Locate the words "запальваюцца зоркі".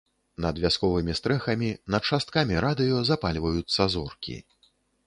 3.13-4.35